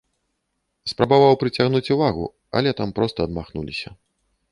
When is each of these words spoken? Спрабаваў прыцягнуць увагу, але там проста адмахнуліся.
Спрабаваў 0.93 1.33
прыцягнуць 1.43 1.93
увагу, 1.97 2.25
але 2.61 2.73
там 2.79 2.89
проста 3.01 3.19
адмахнуліся. 3.29 3.89